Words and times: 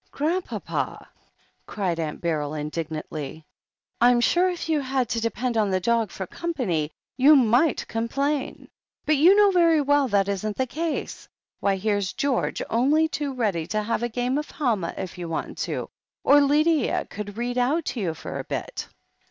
"Grandpapa!" 0.09 1.07
cried 1.67 1.99
Aunt 1.99 2.21
Beryl 2.21 2.55
indignantly, 2.55 3.45
"Fm 4.01 4.19
sure 4.23 4.49
if 4.49 4.67
you 4.67 4.79
had 4.81 5.07
to 5.09 5.21
depend 5.21 5.57
on 5.57 5.69
the 5.69 5.79
dog 5.79 6.09
for 6.09 6.25
company, 6.25 6.89
you 7.17 7.35
might 7.35 7.87
complain. 7.87 8.67
But 9.05 9.17
you 9.17 9.35
know 9.35 9.51
very 9.51 9.79
well 9.79 10.07
that 10.07 10.27
isn't 10.27 10.57
the 10.57 10.65
case. 10.65 11.27
Why, 11.59 11.75
here's 11.75 12.13
George 12.13 12.63
only 12.67 13.09
too 13.09 13.35
ready 13.35 13.67
to 13.67 13.83
have 13.83 14.01
a 14.01 14.09
game 14.09 14.39
of 14.39 14.49
Halma, 14.49 14.91
if 14.97 15.19
you 15.19 15.29
want 15.29 15.59
to. 15.69 15.87
Or 16.23 16.41
Lydia 16.41 17.05
could 17.05 17.37
read 17.37 17.59
out 17.59 17.85
to 17.93 17.99
you 17.99 18.15
for 18.15 18.39
a 18.39 18.43
bit." 18.43 18.87